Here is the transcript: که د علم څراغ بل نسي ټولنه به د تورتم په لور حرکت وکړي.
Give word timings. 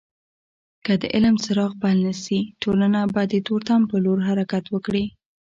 که 0.85 0.93
د 1.01 1.03
علم 1.15 1.35
څراغ 1.43 1.71
بل 1.83 1.97
نسي 2.05 2.39
ټولنه 2.61 2.99
به 3.13 3.23
د 3.31 3.35
تورتم 3.47 3.81
په 3.89 3.95
لور 4.03 4.19
حرکت 4.27 4.65
وکړي. 4.69 5.05